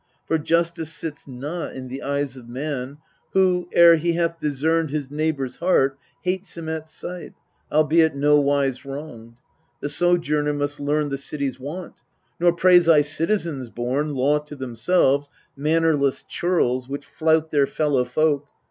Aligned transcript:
For 0.25 0.39
justice 0.39 0.91
sits 0.91 1.27
not 1.27 1.73
in 1.75 1.87
the 1.87 2.01
eyes 2.01 2.35
of 2.35 2.49
man, 2.49 2.97
Who, 3.33 3.69
ere 3.71 3.97
he 3.97 4.13
hath 4.13 4.39
discerned 4.39 4.89
his 4.89 5.11
neighbour's 5.11 5.57
heart, 5.57 5.95
Hates 6.23 6.57
him 6.57 6.67
at 6.67 6.89
sight, 6.89 7.35
albeit 7.71 8.15
nowise 8.15 8.83
wronged. 8.83 9.35
The 9.79 9.89
sojourner 9.89 10.53
must 10.53 10.79
learn 10.79 11.09
the 11.09 11.19
city's 11.19 11.59
wont; 11.59 11.97
Nor 12.39 12.53
praise 12.53 12.89
I 12.89 13.03
citizens 13.03 13.69
born, 13.69 14.15
law 14.15 14.39
to 14.39 14.55
themselves, 14.55 15.29
Mannerless 15.55 16.23
churls, 16.23 16.89
which 16.89 17.05
flout 17.05 17.51
their 17.51 17.67
fellow 17.67 18.03
folk. 18.03 18.47